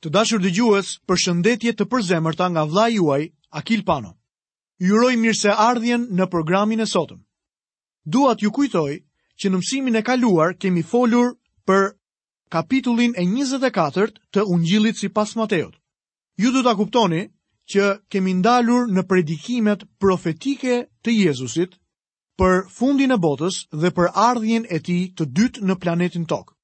[0.00, 3.26] Të dashur dëgjues, për shëndetje të përzemërta nga vla juaj,
[3.60, 4.14] Akil Pano.
[4.80, 7.18] Ju uroj mirëseardhjen në programin e sotëm.
[8.14, 8.94] Dua t'ju kujtoj
[9.40, 11.34] që në mësimin e kaluar kemi folur
[11.68, 11.84] për
[12.50, 15.74] kapitullin e 24-të ungjilit Ungjillit sipas Mateut.
[16.40, 17.20] Ju do ta kuptoni
[17.72, 21.76] që kemi ndalur në predikimet profetike të Jezusit
[22.40, 26.56] për fundin e botës dhe për ardhjen e tij të dytë në planetin Tokë.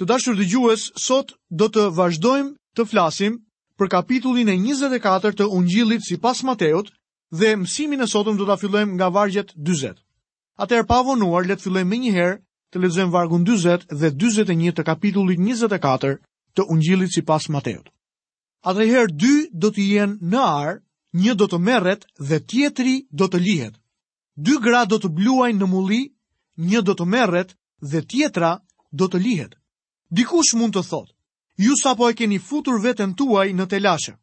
[0.00, 3.38] Të dashur dëgjues, sot do të vazhdojmë të flasim
[3.80, 6.90] për kapitullin e 24 të ungjillit si pas Mateut
[7.30, 9.94] dhe mësimin e sotëm do të afillojmë nga vargjet 20.
[10.60, 12.36] Atër pa vonuar, letë fillojmë me njëherë
[12.72, 16.18] të lezëmë vargun 20 dhe 21 të kapitullit 24
[16.54, 17.88] të ungjillit si pas Mateut.
[18.68, 20.74] Atëherë dy do të jenë në arë,
[21.20, 23.74] një do të merret dhe tjetri do të lihet.
[24.36, 26.02] Dy gra do të bluajnë në mulli,
[26.60, 28.50] një do të merret dhe tjetra
[28.92, 29.54] do të lihet.
[30.10, 31.14] Dikush mund të thotë,
[31.60, 34.14] ju sa po e keni futur vetën tuaj në telashe.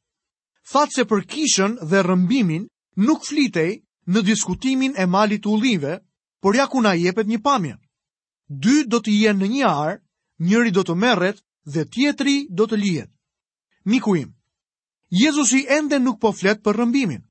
[0.72, 2.64] Thatë se për kishën dhe rëmbimin
[3.06, 6.00] nuk flitej në diskutimin e malit u live,
[6.42, 7.76] por ja kuna jepet një pamje.
[8.64, 9.98] Dy do të jenë në një arë,
[10.48, 11.38] njëri do të merret
[11.74, 13.12] dhe tjetëri do të lijet.
[13.86, 14.34] Miku im,
[15.14, 17.22] Jezusi ende nuk po fletë për rëmbimin.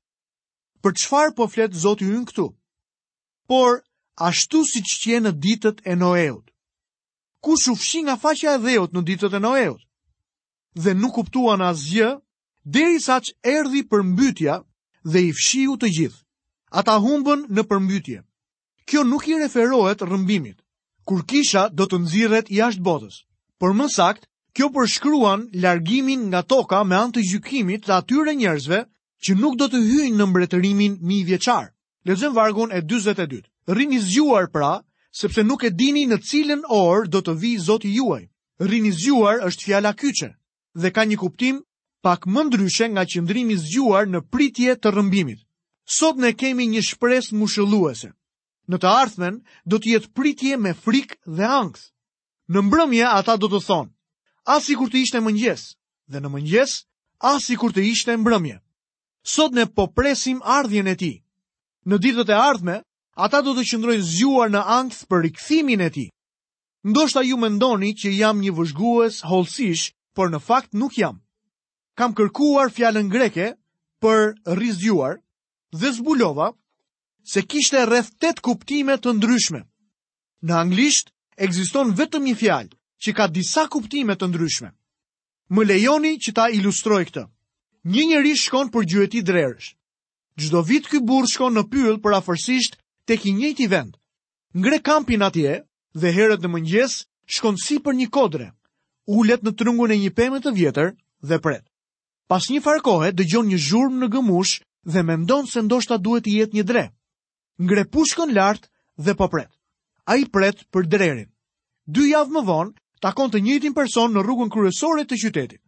[0.81, 2.45] Për çfarë po fletë Zotë ju në këtu?
[3.51, 3.83] Por,
[4.15, 6.47] ashtu si që qenë në ditët e Noeut.
[7.43, 9.83] Ku shufshi nga faqja e dheut në ditët e Noeut?
[10.83, 12.09] dhe nuk kuptuan asgjë,
[12.75, 14.55] deri sa që erdi përmbytja
[15.11, 16.19] dhe i fshiu të gjithë.
[16.79, 18.17] Ata humbën në përmbytje.
[18.89, 20.57] Kjo nuk i referohet rëmbimit,
[21.07, 23.15] kur kisha do të nëziret jashtë botës.
[23.59, 28.81] Por më sakt, kjo përshkruan largimin nga toka me antë gjykimit të atyre njerëzve
[29.23, 31.71] që nuk do të hyjnë në mbretërimin mi vjeqar.
[32.07, 33.41] Lezëm vargun e 22.
[33.77, 34.73] Rini zgjuar pra,
[35.19, 38.23] sepse nuk e dini në cilën orë do të vi zoti juaj.
[38.69, 40.29] Rini zgjuar është fjala kyqe
[40.81, 41.55] dhe ka një kuptim
[42.05, 45.39] pak më ndryshe nga qëndrimi zgjuar në pritje të rëmbimit.
[45.97, 48.09] Sot ne kemi një shpresë mushëlluese.
[48.69, 49.35] Në të ardhmen
[49.69, 51.83] do të jetë pritje me frikë dhe ankth.
[52.51, 53.91] Në mbrëmje ata do të thonë:
[54.55, 55.61] "Asi kur të ishte mëngjes,
[56.11, 56.71] dhe në mëngjes,
[57.33, 58.57] asi kur të ishte mbrëmje."
[59.33, 61.17] Sot ne po presim ardhjen e tij.
[61.87, 62.75] Në ditët e ardhme,
[63.25, 66.07] ata do të qëndrojnë zgjuar në ankth për rikthimin e tij.
[66.89, 69.85] Ndoshta ju mendoni që jam një vëzhgues holësish
[70.17, 71.19] por në fakt nuk jam.
[71.99, 73.51] Kam kërkuar fjalën greke
[74.01, 74.23] për
[74.57, 75.19] rizgjuar
[75.77, 76.47] dhe zbulova
[77.31, 79.61] se kishte rreth 8 kuptime të ndryshme.
[80.45, 81.13] Në anglisht
[81.45, 82.73] ekziston vetëm një fjalë
[83.03, 84.69] që ka disa kuptime të ndryshme.
[85.53, 87.23] Më lejoni që ta ilustroj këtë.
[87.93, 89.69] Një njeri shkon për gjyeti drerësh.
[90.39, 93.93] Gjdo vit këj burë shkon në pyll për afërsisht të ki njëti vend.
[94.59, 95.61] Ngre kampin atje
[96.01, 97.03] dhe herët në mëngjes
[97.37, 98.47] shkon si për një kodre
[99.07, 100.91] ullet në trungun e një pemet të vjetër
[101.23, 101.63] dhe pret.
[102.27, 104.57] Pas një farkohet, dëgjon një zhurm në gëmush
[104.91, 106.83] dhe mendon se ndoshta duhet i jetë një dre.
[107.57, 108.67] Ngre pushkën lartë
[109.05, 109.49] dhe po pret.
[110.05, 111.31] A i pret për drerin.
[111.87, 112.73] Dy javë më vonë,
[113.03, 115.61] takon të njëtin person në rrugën kryesore të qytetit.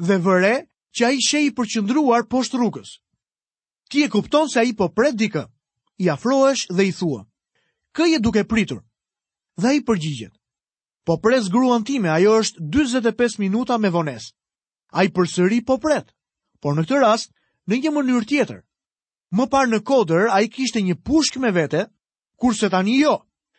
[0.00, 0.54] Dhe vëre
[0.96, 2.96] që a i shej i përqëndruar poshtë rrugës.
[3.88, 5.44] Ti e kupton se a i po pret dika.
[6.00, 7.24] i afroesh dhe i thua.
[7.98, 8.84] e duke pritur.
[9.56, 10.37] Dhe a i përgjigjet
[11.08, 14.32] po pres gruan time, ajo është 45 minuta me vones.
[14.92, 16.10] A i përsëri po pret,
[16.60, 17.30] por në këtë rast,
[17.68, 18.58] në një mënyrë tjetër.
[19.32, 21.86] Më parë në kodër, a i kishte një pushk me vete,
[22.40, 23.14] kurse tani jo.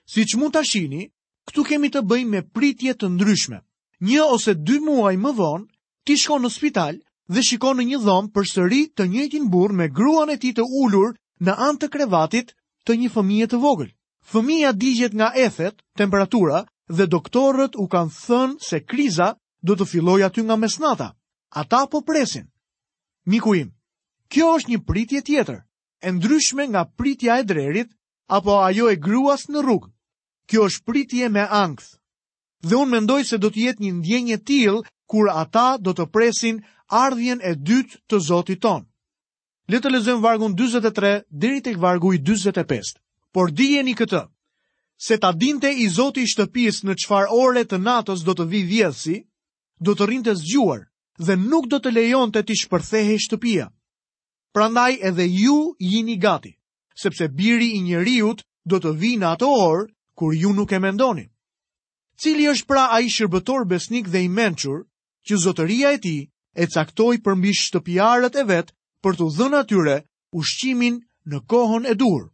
[0.05, 1.07] Si që mund të shini,
[1.49, 3.59] këtu kemi të bëjmë me pritje të ndryshme.
[4.05, 5.65] Një ose dy muaj më vonë,
[6.05, 7.01] ti shko në spital
[7.33, 10.63] dhe shiko në një dhomë për sëri të njëjtin burë me gruan e ti të
[10.81, 12.53] ullur në antë krevatit
[12.85, 13.89] të një fëmijet të vogël.
[14.29, 19.29] Fëmija digjet nga ethet, temperatura, dhe doktorët u kanë thënë se kriza
[19.69, 21.09] do të filloj aty nga mesnata.
[21.61, 22.47] Ata po presin.
[23.29, 23.69] Miku im,
[24.31, 25.61] kjo është një pritje tjetër,
[26.05, 27.89] e ndryshme nga pritja e drerit
[28.37, 29.91] apo ajo e gruas në rrugë.
[30.49, 31.97] Kjo është pritje me angth.
[32.65, 36.59] Dhe unë mendoj se do të jetë një ndjenje tilë kur ata do të presin
[36.89, 38.85] ardhjen e dytë të Zotit tonë.
[39.69, 42.97] Le të lexojmë vargun 43 deri tek vargu i 45.
[43.33, 44.25] Por dijeni këtë,
[45.01, 49.15] se ta dinte i zoti shtëpis në qfar ore të natës do të vi vjedhsi,
[49.87, 50.81] do të rinë të zgjuar
[51.27, 53.69] dhe nuk do të lejon të ti shpërthehe shtëpia.
[54.53, 56.51] Prandaj edhe ju jini gati,
[56.99, 59.87] sepse biri i njeriut do të vi në ato orë
[60.19, 61.25] kur ju nuk e mendoni.
[62.19, 64.83] Cili është pra a i shërbëtor besnik dhe i menqur
[65.27, 66.17] që zotëria e ti
[66.59, 69.95] e caktoj përmbi shtëpiarët e vetë për të dhënë atyre
[70.35, 70.99] ushqimin
[71.29, 72.27] në kohën e durë.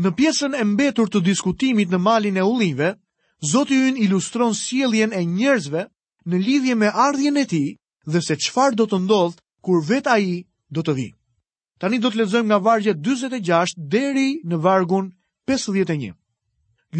[0.00, 2.92] Në pjesën e mbetur të diskutimit në malin e ullive,
[3.48, 5.82] Zotë ju ilustron sieljen e njerëzve
[6.30, 7.60] në lidhje me ardhjen e ti
[8.12, 10.32] dhe se qfar do të ndodhë kur vet a i
[10.76, 11.06] do të vi.
[11.80, 15.08] Tani do të lezojmë nga vargjet 26 deri në vargun
[15.52, 16.12] 51.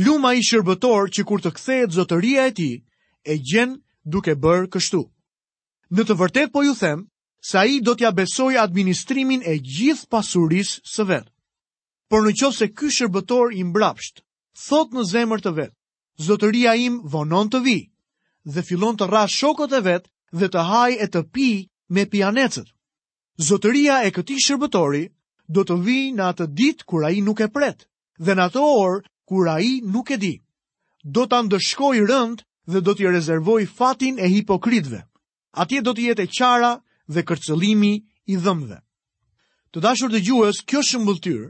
[0.01, 2.71] Gluma i shërbëtor që kur të kthejt zotëria e ti
[3.33, 3.77] e gjenë
[4.15, 5.03] duke bërë kështu.
[5.95, 7.05] Në të vërtet po ju themë,
[7.53, 11.31] sa i do t'ja besoj administrimin e gjithë pasuris së vetë
[12.11, 14.17] por në qovë se ky shërbëtor i mbrapsht,
[14.67, 15.77] thot në zemër të vetë,
[16.27, 17.77] zotëria im vonon të vi,
[18.51, 20.11] dhe fillon të ra shokot e vetë
[20.41, 21.47] dhe të haj e të pi
[21.95, 22.67] me pianecët.
[23.51, 25.05] Zotëria e këti shërbëtori
[25.55, 27.87] do të vi në atë ditë kura i nuk e pretë,
[28.27, 30.35] dhe në atë orë kura i nuk e di.
[31.15, 35.05] Do të ndëshkoj rënd dhe do t'i rezervoj fatin e hipokritve.
[35.63, 36.73] Atje do t'i jetë e qara
[37.15, 37.95] dhe kërcëlimi
[38.35, 38.83] i dhëmve.
[39.73, 41.49] Të dashur dhe gjues, kjo shëmbëllëtyrë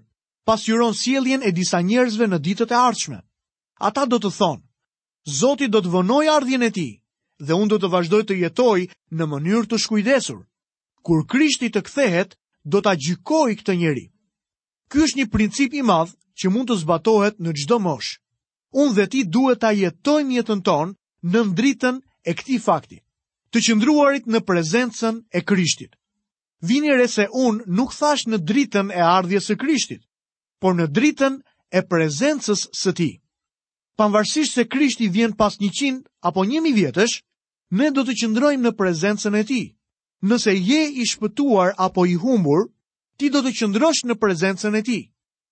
[0.50, 3.19] pasyron sieljen e disa njerëzve në ditët e ardhshme.
[3.88, 4.62] Ata do të thonë,
[5.41, 6.88] Zoti do të vënoj ardhjen e ti,
[7.47, 8.81] dhe unë do të vazhdoj të jetoj
[9.19, 10.41] në mënyrë të shkujdesur.
[11.06, 12.32] Kur Krishti të kthehet,
[12.73, 14.06] do ta gjykoj këtë njeri.
[14.91, 18.11] Ky është një princip i madh që mund të zbatohet në çdo mosh.
[18.82, 20.93] Unë dhe ti duhet ta jetojmë jetën tonë
[21.31, 22.99] në ndritën e këtij fakti,
[23.55, 25.93] të qëndruarit në prezencën e Krishtit.
[26.69, 30.02] Vini re se unë nuk thash në dritën e ardhjes së Krishtit
[30.61, 31.41] por në dritën
[31.73, 33.11] e prezencës së ti.
[33.99, 37.17] Panvarsisht se krishti vjen pas një qindë apo njëmi vjetësh,
[37.81, 39.62] ne do të qëndrojmë në prezencën e ti.
[40.29, 42.67] Nëse je i shpëtuar apo i humbur,
[43.19, 45.01] ti do të qëndrosh në prezencën e ti.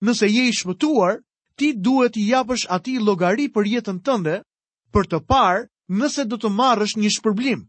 [0.05, 1.19] Nëse je i shpëtuar,
[1.57, 4.39] ti duhet i japësh ati logari për jetën tënde,
[4.93, 7.63] për të parë nëse do të marrësh një shpërblim.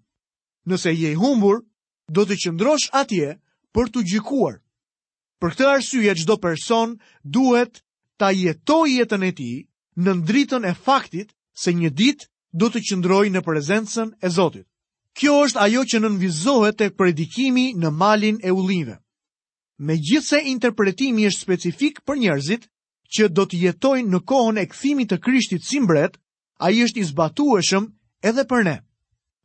[0.69, 1.63] Nëse je i humbur,
[2.09, 3.37] do të qëndrosh atje
[3.73, 4.61] për të gjikuar.
[5.41, 6.91] Për këtë arsye çdo person
[7.35, 7.79] duhet
[8.21, 9.61] ta jetojë jetën e tij
[10.05, 11.31] në dritën e faktit
[11.63, 12.27] se një ditë
[12.61, 14.67] do të qëndroj në prezencën e Zotit.
[15.17, 18.99] Kjo është ajo që nënvizohet tek predikimi në malin e ullive.
[19.91, 22.69] Megjithse interpretimi është specifik për njerëzit
[23.17, 26.17] që do të jetojnë në kohën e kthimit të Krishtit si mbret,
[26.61, 27.87] ai është i
[28.31, 28.77] edhe për ne.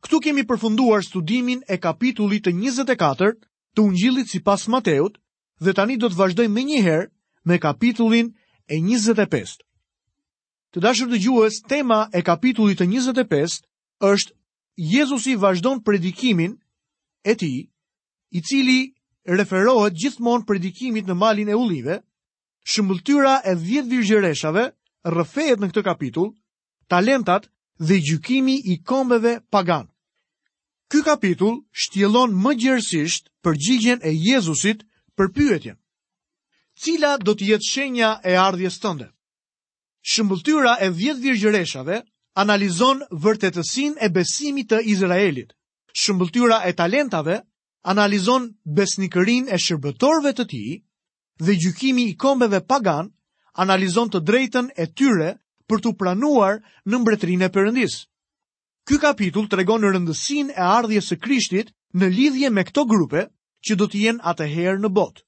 [0.04, 3.32] Ktu kemi përfunduar studimin e kapitullit të 24
[3.76, 5.16] të Ungjillit sipas Mateut,
[5.64, 7.08] dhe tani do të vazhdojmë me njëherë
[7.48, 8.32] me kapitullin
[8.68, 9.62] e 25.
[10.74, 13.60] Të dashur të gjuhës, tema e kapitullit e 25
[14.10, 14.32] është
[14.92, 16.56] Jezusi vazhdojnë predikimin
[17.24, 17.52] e ti,
[18.36, 18.78] i cili
[19.24, 22.00] referohet gjithmonë predikimit në malin e ulive,
[22.68, 24.66] shëmbëltyra e dhjetë virgjereshave,
[25.16, 26.30] rëfejet në këtë kapitull,
[26.90, 27.48] talentat
[27.80, 29.86] dhe gjukimi i kombeve pagan.
[30.90, 34.84] Ky kapitull shtjelon më gjersisht për gjigjen e Jezusit
[35.18, 35.74] për pyetje.
[36.82, 39.06] Cila do të jetë shenja e ardhjes tënde?
[40.12, 41.96] Shëmbulltyra e 10 virgjëreshave
[42.42, 45.54] analizon vërtetësin e besimit të Izraelit.
[46.02, 47.38] Shëmbulltyra e talentave
[47.94, 50.62] analizon besnikërin e shërbetorve të ti
[51.46, 53.08] dhe gjykimi i kombeve pagan
[53.64, 55.32] analizon të drejten e tyre
[55.70, 57.98] për të pranuar në mbretrin e përëndis.
[58.86, 63.26] Ky kapitull të regonë në rëndësin e ardhjes e krishtit në lidhje me këto grupe
[63.66, 65.22] që do të jenë atëherë në botë.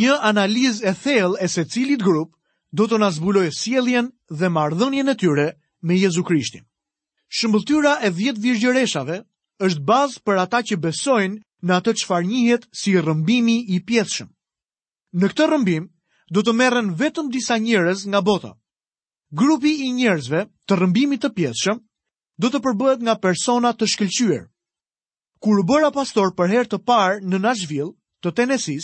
[0.00, 2.30] Një analizë e thellë e secilit grup
[2.74, 4.08] do të na zbulojë sjelljen
[4.40, 5.46] dhe marrëdhënien e tyre
[5.88, 6.64] me Jezu Krishtin.
[7.38, 9.20] Shëmbulltyra e 10 virgjëreshave
[9.68, 14.28] është bazë për ata që besojnë në atë çfarë njihet si rrëmbimi i pjetshëm.
[15.20, 15.84] Në këtë rrëmbim
[16.34, 18.52] do të merren vetëm disa njerëz nga bota.
[19.40, 21.78] Grupi i njerëzve të rrëmbimit të pjetshëm
[22.42, 24.44] do të përbëhet nga persona të shkëlqyer
[25.44, 27.90] kur bëra pastor për herë të parë në Nashville,
[28.24, 28.80] të Tennessee,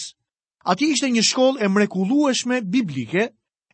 [0.69, 3.23] aty ishte një shkollë e mrekullueshme biblike,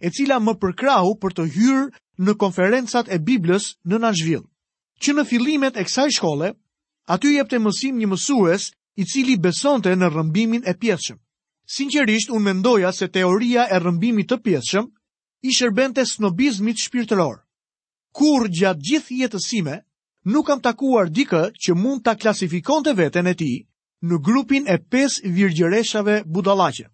[0.06, 1.86] e cila më përkrahu për të hyrë
[2.28, 4.46] në konferencat e Biblës në Nashville.
[5.02, 6.52] Që në fillimet e kësaj shkolle,
[7.16, 8.68] aty jepte mësim një mësues
[9.02, 11.18] i cili besonte në rrëmbimin e pjeshëm.
[11.76, 14.86] Sinqerisht unë mendoja se teoria e rrëmbimit të pjeshëm
[15.42, 17.42] i shërbente snobizmit shpirtëror.
[18.16, 19.80] Kur gjatë gjithë jetësime,
[20.26, 23.50] nuk kam takuar dikë që mund ta klasifikon të veten e ti
[24.06, 26.88] në grupin e 5 virgjereshave budalache.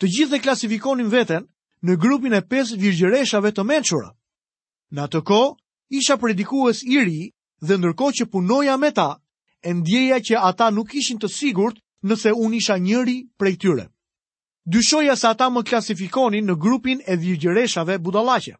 [0.00, 1.44] Të gjithë dhe klasifikonim veten
[1.84, 4.08] në grupin e 5 virgjereshave të menqura.
[4.96, 5.40] Në atë ko,
[5.92, 7.20] isha predikues i ri
[7.60, 9.20] dhe ndërko që punoja me ta,
[9.62, 11.76] e ndjeja që ata nuk ishin të sigurt
[12.08, 13.86] nëse unë isha njëri prej tyre.
[14.64, 18.56] Dyshoja se ata më klasifikonin në grupin e virgjereshave budalache.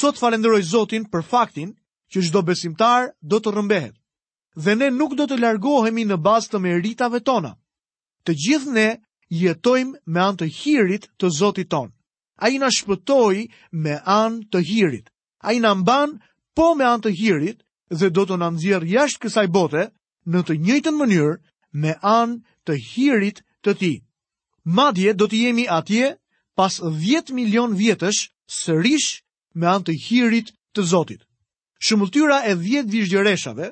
[0.00, 1.74] Sot falenderoj Zotin për faktin
[2.12, 3.94] që çdo besimtar do të rrëmbehet.
[4.64, 7.50] Dhe ne nuk do të largohemi në bazë të meritave tona.
[8.24, 8.86] Të gjithë ne
[9.42, 11.90] jetojmë me anë të hirit të Zotit ton.
[12.44, 13.48] Ai na shpëtoi
[13.84, 15.06] me anë të hirit.
[15.48, 16.10] Ai na mban
[16.56, 17.58] po me anë të hirit
[17.98, 19.82] dhe do të na nxjerr jashtë kësaj bote
[20.30, 21.34] në të njëjtën mënyrë
[21.82, 22.36] me anë
[22.66, 23.94] të hirit të Ti.
[24.78, 26.12] Madje do të jemi atje
[26.58, 28.20] pas 10 milion vjetësh
[28.62, 29.10] sërish
[29.58, 31.22] me anë të hirit të Zotit.
[31.84, 33.66] Shëmulltyra e dhjetë vizhgjëreshave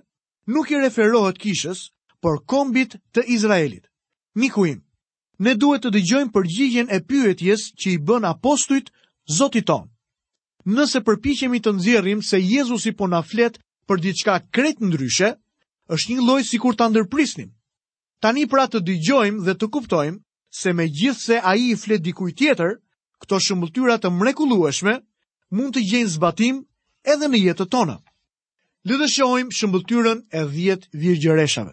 [0.54, 1.84] nuk i referohet kishës,
[2.22, 3.86] por kombit të Izraelit.
[4.42, 4.66] Miku
[5.44, 8.90] ne duhet të dëgjojmë përgjigjen e pyetjes që i bën apostujt
[9.38, 9.88] zotit tonë.
[10.74, 13.58] Nëse përpichemi të nëzirrim se Jezusi po na flet
[13.88, 15.32] për diçka kretë ndryshe,
[15.96, 17.48] është një lojë si kur të ndërprisnim.
[18.24, 20.20] Tani pra të dëgjojmë dhe të kuptojmë
[20.60, 22.76] se me gjithë se a i i flet dikuj tjetër,
[23.20, 24.94] këto shëmbëtyrat të mrekulueshme
[25.58, 26.62] mund të gjenë zbatim
[27.12, 27.96] edhe në jetët tonë.
[28.88, 31.72] Lëdhe shojmë shëmbëtyrën e dhjetë virgjereshave.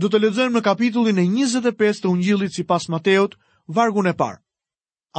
[0.00, 3.34] Do të lexojmë në kapitullin e 25 të Ungjillit sipas Mateut,
[3.66, 4.40] vargu e parë.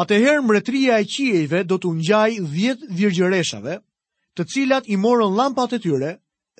[0.03, 3.73] Atëherë mbretëria e qiejve do të ungjaj 10 virgjëreshave,
[4.35, 6.11] të cilat i morën llampat e tyre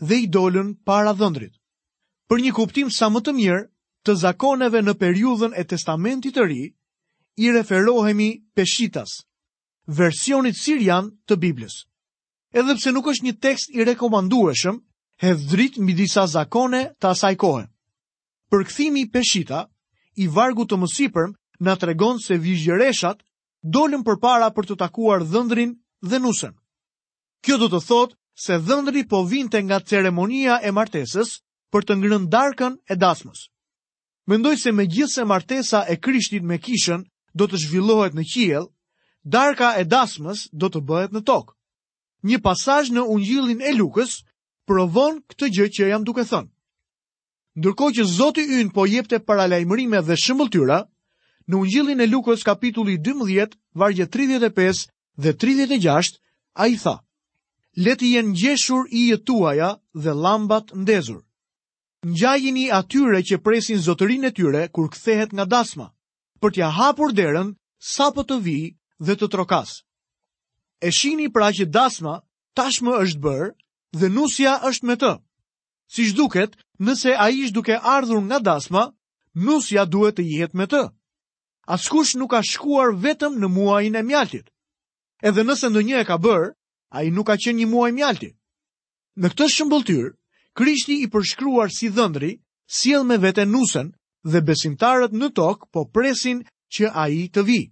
[0.01, 1.53] dhe i dolën para dhëndrit.
[2.27, 3.61] Për një kuptim sa më të mirë
[4.03, 6.61] të zakoneve në periudhën e Testamentit të Ri,
[7.39, 9.21] i referohemi peshitas,
[9.87, 11.85] versionit sirian të Biblës
[12.53, 14.77] edhe pse nuk është një tekst i rekomandueshëm,
[15.23, 17.65] hedhrit mbi disa zakone të asaj kohe.
[18.51, 19.65] Përkthimi i peshita
[20.19, 21.29] i vargut të mësipër
[21.67, 23.21] na tregon se vizhjereshat
[23.77, 26.55] dolën përpara për të takuar dhëndrin dhe nusën.
[27.45, 31.37] Kjo do të thotë se dhëndri po vinte nga ceremonia e martesës
[31.71, 33.47] për të ngrënë darkën e dasmës.
[34.29, 38.65] Mendoj se me gjithë se martesa e krishtit me kishën do të zhvillohet në qiel,
[39.23, 41.53] darka e dasmës do të bëhet në tokë
[42.29, 44.17] një pasaj në ungjilin e lukës,
[44.69, 46.49] provon këtë gjë që jam duke thënë.
[47.59, 50.79] Ndërko që Zoti ynë po jepte paralajmërime dhe shëmbëltyra,
[51.49, 54.85] në ungjilin e lukës kapitulli 12, vargje 35
[55.25, 56.21] dhe 36,
[56.53, 56.95] a i tha,
[57.85, 59.71] leti jenë gjeshur i jetuaja
[60.03, 61.19] dhe lambat ndezur.
[62.05, 65.87] Njajini atyre që presin zotërin e tyre kur kthehet nga dasma,
[66.41, 68.59] për t'ja hapur derën sa për të vi
[69.05, 69.81] dhe të trokasë
[70.81, 72.13] e shini pra që dasma
[72.57, 73.49] tashmë është bërë
[73.99, 75.11] dhe nusja është me të.
[75.93, 76.55] Si shduket,
[76.87, 78.83] nëse a ish duke ardhur nga dasma,
[79.45, 80.81] nusja duhet të jetë me të.
[81.75, 84.47] Askush nuk ka shkuar vetëm në muajin e mjaltit.
[85.29, 86.49] Edhe nëse në një e ka bërë,
[86.95, 88.29] a i nuk ka qenë një muaj mjalti.
[89.21, 90.07] Në këtë shëmbëltyr,
[90.57, 92.31] Krishti i përshkruar si dhëndri,
[92.77, 93.93] siel me vete nusën
[94.31, 96.41] dhe besimtarët në tokë po presin
[96.75, 97.67] që a i të vijë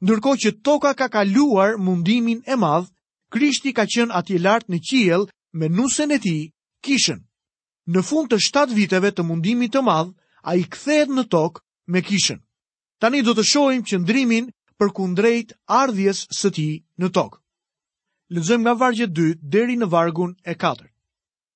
[0.00, 2.88] ndërko që toka ka kaluar mundimin e madh,
[3.30, 6.36] Krishti ka qenë aty lartë në qiel me nusën e ti,
[6.82, 7.20] kishën.
[7.86, 10.10] Në fund të 7 viteve të mundimit të madh,
[10.42, 11.62] a i kthehet në tokë
[11.94, 12.40] me kishën.
[13.00, 14.48] Tani do të shojmë që ndrimin
[14.80, 17.38] për kundrejt ardhjes së ti në tokë.
[18.34, 20.90] Lëzëm nga vargu 2 deri në vargun e 4.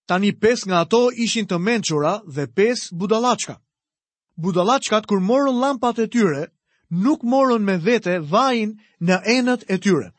[0.06, 3.58] Tani 5 nga ato ishin të mençura dhe 5 budalachka.
[4.36, 6.46] Budalachkat kur morën lampat e tyre
[7.02, 10.10] nuk morën me vete vajin në enët e tyre.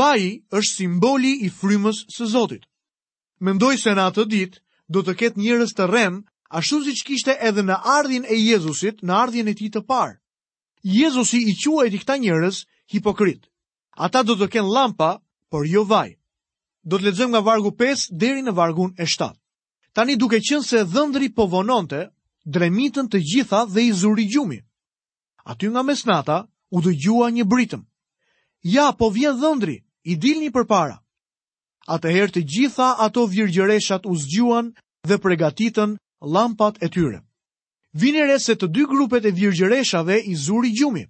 [0.00, 2.64] Vaji është simboli i frymës së Zotit.
[3.46, 4.60] Mendoj se në atë ditë
[4.94, 6.20] do të ketë njërës të rem,
[6.58, 10.16] ashtu si që kishte edhe në ardhin e Jezusit, në ardhin e ti të parë.
[10.82, 12.62] Jezusi i e t'i këta njërës
[12.94, 13.42] hipokrit.
[13.98, 15.10] Ata do të kenë lampa,
[15.50, 16.08] por jo vaj.
[16.86, 19.32] Do të ledzëm nga vargu 5 deri në vargun e 7.
[19.92, 22.10] Tani duke qënë se dhëndri po vononte,
[22.44, 24.58] dremitën të gjitha dhe i zuri gjumi
[25.46, 26.36] aty nga mesnata
[26.74, 27.82] u dëgjua një britëm.
[28.74, 29.76] Ja, po vjen dhëndri,
[30.10, 30.66] i dilni përpara.
[30.66, 31.02] para.
[31.94, 34.72] Atëherë të gjitha ato vjërgjereshat u zgjuan
[35.08, 35.96] dhe pregatitën
[36.34, 37.20] lampat e tyre.
[37.92, 41.04] Vinere se të dy grupet e vjërgjereshave i zuri gjumi.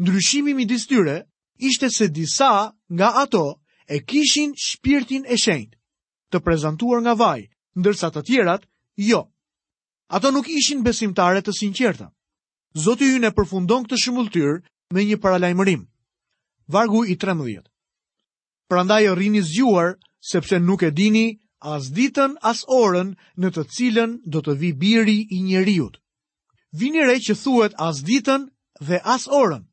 [0.00, 1.16] Ndryshimi midis tyre
[1.56, 3.60] ishte se disa nga ato
[3.94, 5.78] e kishin shpirtin e shenjtë,
[6.30, 7.42] të prezantuar nga vaj,
[7.80, 8.62] ndërsa të tjerat
[9.08, 9.22] jo.
[10.14, 12.08] Ato nuk ishin besimtare të sinqerta.
[12.80, 14.52] Zoti hynë e përfundon këtë shëmulltyr
[14.96, 15.82] me një paralajmërim.
[16.72, 17.66] Vargu i 13.
[18.72, 19.90] Prandaj rrini zgjuar
[20.30, 21.26] sepse nuk e dini
[21.72, 23.10] as ditën as orën
[23.42, 26.00] në të cilën do të vi biri i njeriut.
[26.80, 28.48] Vini re që thuet as ditën
[28.88, 29.66] dhe as orën,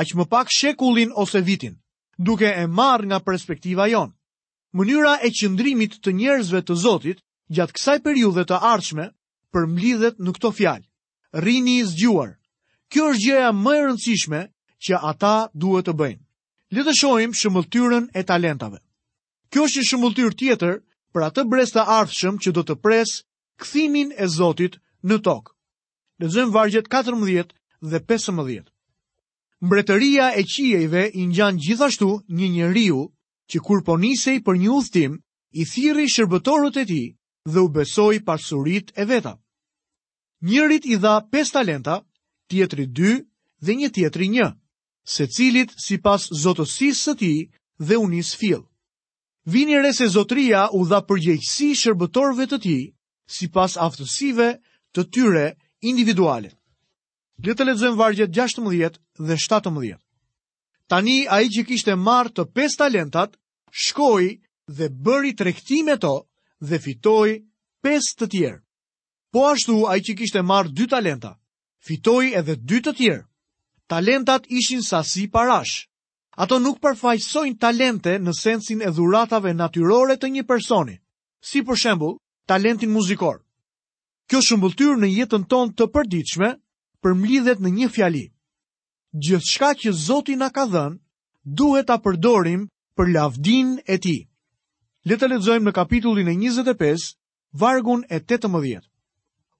[0.00, 1.80] aq më pak shekullin ose vitin,
[2.20, 4.12] duke e marrë nga perspektiva jon.
[4.76, 7.24] Mënyra e qëndrimit të njerëzve të Zotit
[7.56, 9.08] gjatë kësaj periudhe të ardhshme
[9.54, 10.84] përmblidhet në këto fjalë
[11.34, 12.30] rini i zgjuar.
[12.88, 14.40] Kjo është gjëja më e rëndësishme
[14.86, 16.22] që ata duhet të bëjnë.
[16.74, 18.78] Le të shohim shëmbulltyrën e talentave.
[19.50, 20.74] Kjo është një shëmbulltyr tjetër
[21.14, 23.10] për atë brez të ardhshëm që do të pres
[23.62, 25.50] kthimin e Zotit në tokë.
[26.22, 27.50] Lexojmë vargjet 14
[27.90, 28.70] dhe 15.
[29.64, 33.00] Mbretëria e qiejve i ngjan gjithashtu një njeriu
[33.50, 35.18] që kur po nisej për një udhtim,
[35.54, 37.06] i thirri shërbëtorët e tij
[37.52, 39.40] dhe u besoi pasurit e vetat
[40.44, 42.02] njërit i dha 5 talenta,
[42.52, 43.20] tjetri 2
[43.64, 44.50] dhe një tjetri 1,
[45.14, 47.32] se cilit si pas zotësisë së ti
[47.80, 48.62] dhe unis fil.
[49.52, 52.76] Vini re se zotria u dha përgjegjësi shërbëtorve të ti,
[53.34, 54.50] si pas aftësive
[54.94, 55.46] të tyre
[55.84, 56.52] individualit.
[57.44, 58.96] Letë lezojmë vargjet 16
[59.26, 59.96] dhe 17.
[60.88, 63.36] Tani a i që kishte marrë të 5 talentat,
[63.84, 64.28] shkoj
[64.78, 66.14] dhe bëri trektime me to
[66.68, 67.38] dhe fitoj
[67.88, 68.63] 5 të tjerë.
[69.34, 71.32] Po ashtu ai që kishte marrë dy talenta,
[71.86, 73.22] fitoi edhe dy të tjerë.
[73.92, 75.72] Talentat ishin sasi parash.
[76.44, 80.94] Ato nuk përfaqësojnë talente në sensin e dhuratave natyrore të një personi,
[81.50, 82.14] si për shembull,
[82.50, 83.40] talentin muzikor.
[84.30, 86.52] Kjo shëmbulltyr në jetën tonë të përditshme
[87.02, 88.24] përmlidhet në një fjali.
[89.18, 90.98] Gjithçka që Zoti na ka dhënë,
[91.58, 94.20] duhet ta përdorim për lavdin e tij.
[95.10, 97.10] Le të lexojmë në kapitullin e 25,
[97.66, 98.90] vargun e 18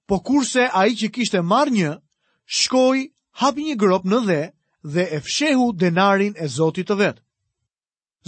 [0.07, 1.91] po kurse a i që kishte marrë një,
[2.45, 3.05] shkoj
[3.41, 4.41] hap një grop në dhe
[4.95, 7.21] dhe e fshehu denarin e Zotit të vetë.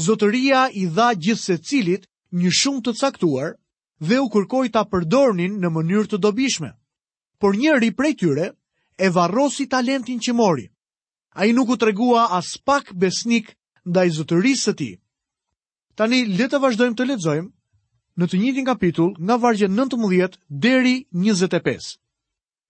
[0.05, 3.53] Zotëria i dha gjithë se cilit një shumë të caktuar
[4.01, 6.71] dhe u kërkoj ta përdornin në mënyrë të dobishme.
[7.41, 8.47] Por njëri prej tyre
[8.97, 10.65] e varrosi talentin që mori.
[11.37, 13.53] A i nuk u tregua as pak besnik
[13.85, 14.91] nda i zotërisë të ti.
[15.97, 17.51] Tani, letë të vazhdojmë të letëzojmë
[18.17, 21.97] në të njëjtin kapitull nga vargje 19 deri 25.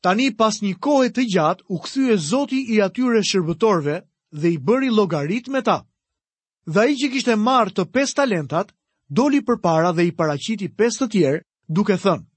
[0.03, 4.01] Tani pas një kohe të gjatë u kthye Zoti i atyre shërbëtorëve
[4.35, 5.79] dhe i bëri llogarit me ta.
[6.67, 8.73] Dhe ai që kishte marrë të pes talentat,
[9.09, 12.27] doli përpara dhe i paraqiti pesë të tjerë, duke thënë: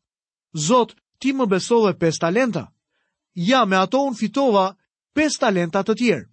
[0.69, 2.69] Zot, ti më besove pes talenta.
[3.49, 4.69] Ja, me ato unë fitova
[5.15, 6.27] pesë talenta të tjerë.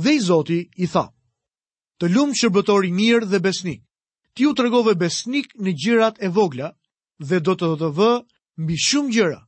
[0.00, 1.04] Dhe i Zoti i tha:
[2.00, 3.83] Të lumë shërbëtori mirë dhe besnik.
[4.34, 6.70] Ti u tregove besnik në gjërat e vogla
[7.22, 8.08] dhe do të të vë
[8.62, 9.38] mbi shumë gjëra.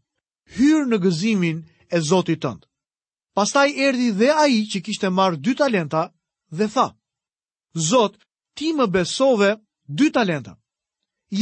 [0.59, 1.59] Hyr në gëzimin
[1.91, 2.63] e Zotit tënd.
[3.35, 6.05] Pastaj erdhi dhe ai që kishte marrë dy talenta
[6.59, 6.87] dhe tha:
[7.89, 8.15] Zot,
[8.57, 9.51] ti më besove
[9.99, 10.55] dy talenta.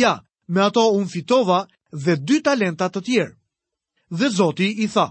[0.01, 0.15] Ja,
[0.55, 1.61] me ato un fitova
[2.05, 3.35] dhe dy talenta të tjerë.
[4.19, 5.07] Dhe Zoti i tha: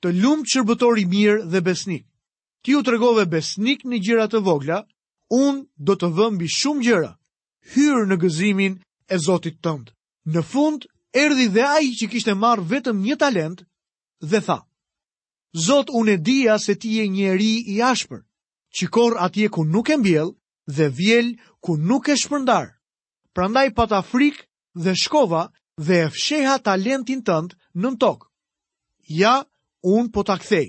[0.00, 2.08] Të lumt qërbëtori mirë dhe besnik.
[2.64, 4.80] Ti u tregove besnik në gjëra të vogla,
[5.44, 7.12] un do të vëmbi mbi shumë gjëra
[7.74, 8.74] hyrë në gëzimin
[9.14, 9.90] e Zotit tënd.
[10.32, 10.86] Në fund
[11.22, 13.62] erdhi dhe ai që kishte marrë vetëm një talent
[14.30, 14.58] dhe tha:
[15.66, 18.20] Zot, unë e dija se ti je një njeri i ashpër,
[18.76, 20.30] që korë atje ku nuk e mbjell
[20.76, 21.28] dhe vjel
[21.64, 22.66] ku nuk e shpërndar.
[23.34, 24.44] Prandaj pata frikë
[24.84, 25.44] dhe shkova
[25.86, 28.26] dhe e fsheha talentin tënd në tokë.
[29.20, 29.34] Ja,
[29.92, 30.66] unë po ta kthej.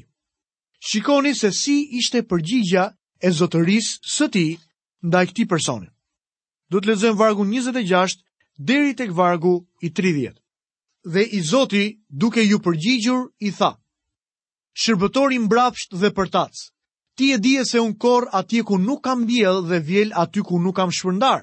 [0.88, 2.86] Shikoni se si ishte përgjigja
[3.22, 4.46] e zotëris së ti
[5.06, 5.94] nda i këti personit
[6.72, 8.22] do të lexojmë vargu 26
[8.72, 9.52] deri tek vargu
[9.84, 10.38] i 30.
[11.14, 13.72] Dhe i Zoti, duke ju përgjigjur, i tha:
[14.82, 16.54] Shërbëtori mbrapsht dhe përtac.
[17.18, 20.60] Ti e di se un korr atje ku nuk kam diell dhe vjel aty ku
[20.64, 21.42] nuk kam shpërndar.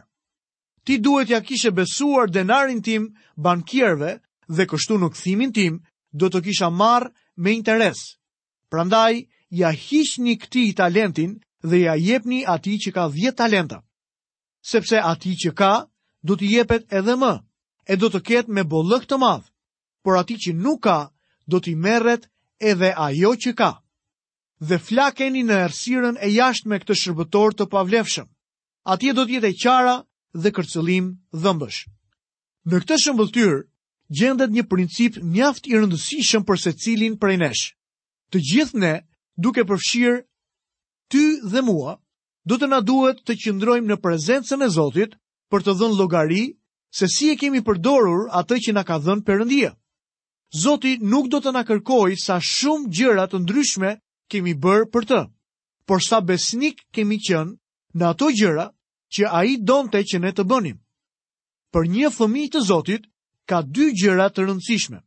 [0.84, 3.02] Ti duhet ja kishe besuar denarin tim
[3.44, 4.12] bankierve
[4.56, 5.74] dhe kështu në kthimin tim
[6.16, 8.00] do të kisha marr me interes.
[8.72, 9.14] Prandaj
[9.60, 11.36] ja hiqni këtë talentin
[11.68, 13.82] dhe ja jepni atij që ka 10 talenta
[14.70, 15.72] sepse ati që ka,
[16.26, 17.32] do t'i jepet edhe më,
[17.88, 19.48] e do të ketë me bollëk të madhë,
[20.04, 20.98] por ati që nuk ka,
[21.50, 22.26] do t'i merret
[22.72, 23.70] edhe ajo që ka.
[24.68, 28.26] Dhe flakeni në ersiren e jasht me këtë shërbëtor të pavlefshëm.
[28.92, 29.96] Ati do jetë e qara
[30.42, 31.06] dhe kërcëlim
[31.42, 31.80] dhëmbësh.
[32.68, 33.54] Në këtë shëmbëltyr,
[34.18, 37.64] gjendet një princip mjaft i rëndësishëm për se cilin prej nesh.
[38.34, 38.94] Të gjithë ne,
[39.42, 40.18] duke përfshirë
[41.10, 41.96] ty dhe mua,
[42.48, 45.16] du të na duhet të qëndrojmë në prezencën e Zotit
[45.52, 46.44] për të dhënë llogari
[46.98, 49.74] se si e kemi përdorur atë që na ka dhënë Perëndia.
[50.62, 53.90] Zoti nuk do të na kërkojë sa shumë gjëra të ndryshme
[54.32, 55.18] kemi bërë për të,
[55.84, 57.52] por sa besnik kemi qenë
[57.98, 58.64] në ato gjëra
[59.12, 60.80] që ai donte që ne të bënim.
[61.72, 63.04] Për një fëmijë të Zotit
[63.48, 65.02] ka dy gjëra të rëndësishme.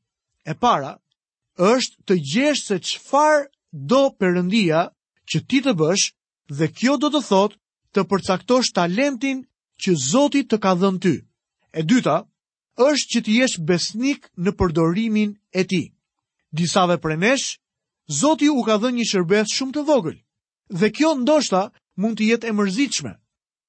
[0.45, 0.93] E para
[1.57, 3.45] është të gjesh se çfarë
[3.89, 4.85] do Perëndia
[5.29, 6.11] që ti të bësh
[6.57, 7.57] dhe kjo do të thotë
[7.95, 9.39] të përcaktosh talentin
[9.83, 11.13] që Zoti të ka dhënë ty.
[11.71, 12.15] E dyta
[12.87, 15.85] është që të jesh besnik në përdorimin e tij.
[16.59, 17.47] Disave prej nesh,
[18.21, 20.17] Zoti u ka dhënë një shërbes shumë të vogël
[20.79, 21.61] dhe kjo ndoshta
[22.01, 23.13] mund të jetë e mërzitshme.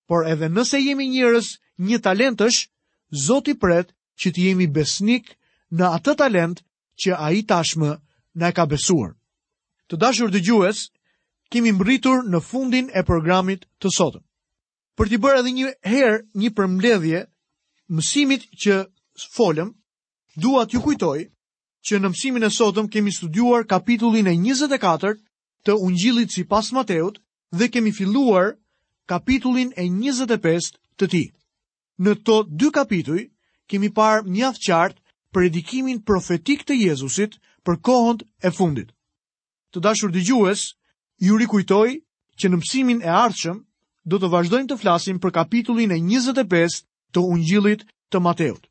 [0.08, 1.46] Por edhe nëse jemi njerëz
[1.86, 2.60] një talentësh,
[3.26, 3.88] Zoti pret
[4.20, 5.34] që të jemi besnik
[5.76, 6.58] në atë talent
[7.00, 7.92] që ai tashmë
[8.40, 9.10] na ka besuar.
[9.88, 10.78] Të dashur dëgjues,
[11.52, 14.22] kemi mbritur në fundin e programit të sotëm.
[14.96, 17.20] Për t'i bërë edhe një herë një përmledhje
[17.96, 18.78] mësimit që
[19.36, 19.74] folëm,
[20.44, 21.18] dua t'ju kujtoj
[21.88, 25.12] që në mësimin e sotëm kemi studuar kapitullin e 24
[25.68, 27.20] të ungjilit si pas Mateut
[27.58, 28.54] dhe kemi filluar
[29.12, 31.24] kapitullin e 25 të ti.
[32.02, 33.26] Në to dy kapituj,
[33.70, 35.00] kemi parë mjaft qartë
[35.32, 37.36] predikimin profetik të Jezusit
[37.66, 38.88] për kohënd e fundit.
[39.72, 40.62] Të dashur dëgjues,
[41.20, 41.90] ju rikujtoj
[42.40, 43.58] që në mësimin e ardhshëm
[44.08, 46.78] do të vazhdojmë të flasim për kapitullin e 25
[47.12, 48.64] të Ungjillit të Mateut.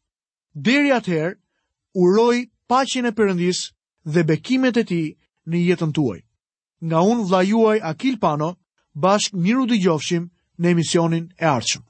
[0.70, 1.38] Deri atëherë,
[2.06, 3.70] uroj paqen e Perëndisë
[4.16, 5.08] dhe bekimet e tij
[5.50, 6.20] në jetën tuaj.
[6.82, 8.52] Nga unë vla juaj Akil Pano,
[8.96, 10.26] bashkë miru dë gjofshim
[10.60, 11.86] në emisionin e ardhshëm.